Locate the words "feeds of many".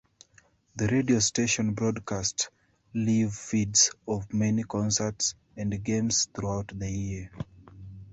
3.35-4.63